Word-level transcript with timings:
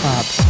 Club. 0.00 0.49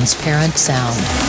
Transparent 0.00 0.56
sound. 0.56 1.19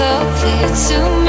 so 0.00 0.32
clear 0.38 0.68
to 0.88 1.14
me 1.14 1.19